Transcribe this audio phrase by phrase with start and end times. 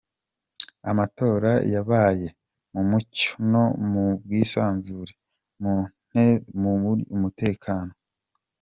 [0.91, 2.27] Amatora yabaye
[2.73, 5.13] mu mucyo no mu bwisanzure,
[5.63, 6.31] mu ituze
[6.61, 6.71] no
[7.09, 7.93] mu mutekano.